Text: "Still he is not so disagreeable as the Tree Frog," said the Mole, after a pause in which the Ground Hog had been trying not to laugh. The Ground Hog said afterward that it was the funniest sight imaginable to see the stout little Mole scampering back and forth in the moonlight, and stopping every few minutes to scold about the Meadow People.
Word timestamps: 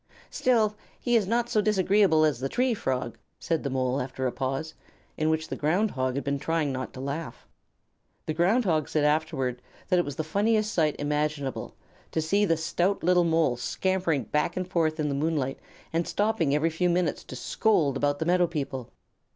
"Still 0.31 0.75
he 0.99 1.15
is 1.15 1.27
not 1.27 1.47
so 1.47 1.61
disagreeable 1.61 2.25
as 2.25 2.39
the 2.39 2.49
Tree 2.49 2.73
Frog," 2.73 3.19
said 3.39 3.61
the 3.61 3.69
Mole, 3.69 4.01
after 4.01 4.25
a 4.25 4.31
pause 4.31 4.73
in 5.15 5.29
which 5.29 5.47
the 5.49 5.55
Ground 5.55 5.91
Hog 5.91 6.15
had 6.15 6.23
been 6.23 6.39
trying 6.39 6.71
not 6.71 6.91
to 6.93 6.99
laugh. 6.99 7.45
The 8.25 8.33
Ground 8.33 8.65
Hog 8.65 8.89
said 8.89 9.03
afterward 9.03 9.61
that 9.89 9.99
it 9.99 10.05
was 10.05 10.15
the 10.15 10.23
funniest 10.23 10.73
sight 10.73 10.95
imaginable 10.97 11.75
to 12.13 12.19
see 12.19 12.45
the 12.45 12.57
stout 12.57 13.03
little 13.03 13.25
Mole 13.25 13.57
scampering 13.57 14.23
back 14.23 14.57
and 14.57 14.67
forth 14.67 14.99
in 14.99 15.07
the 15.07 15.13
moonlight, 15.13 15.59
and 15.93 16.07
stopping 16.07 16.55
every 16.55 16.71
few 16.71 16.89
minutes 16.89 17.23
to 17.25 17.35
scold 17.35 17.95
about 17.95 18.17
the 18.17 18.25
Meadow 18.25 18.47
People. 18.47 18.89